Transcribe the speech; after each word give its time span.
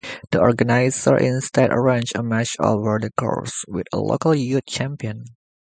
The 0.31 0.39
organisers 0.39 1.21
instead 1.21 1.69
arranged 1.71 2.13
a 2.17 2.23
match 2.23 2.55
over 2.59 2.97
the 2.99 3.11
course 3.11 3.63
with 3.67 3.85
a 3.93 3.97
local 3.99 4.33
youth 4.33 4.65
champion. 4.67 5.25